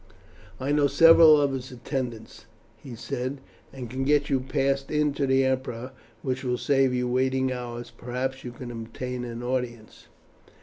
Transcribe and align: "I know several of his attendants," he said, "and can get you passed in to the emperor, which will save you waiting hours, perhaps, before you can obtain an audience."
"I 0.59 0.71
know 0.71 0.87
several 0.87 1.39
of 1.39 1.51
his 1.53 1.71
attendants," 1.71 2.47
he 2.75 2.95
said, 2.95 3.39
"and 3.71 3.87
can 3.87 4.03
get 4.03 4.31
you 4.31 4.39
passed 4.39 4.89
in 4.89 5.13
to 5.13 5.27
the 5.27 5.45
emperor, 5.45 5.91
which 6.23 6.43
will 6.43 6.57
save 6.57 6.91
you 6.91 7.07
waiting 7.07 7.51
hours, 7.51 7.91
perhaps, 7.95 8.41
before 8.41 8.45
you 8.49 8.57
can 8.57 8.71
obtain 8.71 9.23
an 9.23 9.43
audience." 9.43 10.07